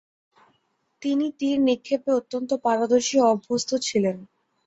[1.01, 4.17] তিনি তীর নিক্ষেপে অত্যন্ত পারদর্শী ও অভ্যস্থ ছিলেন।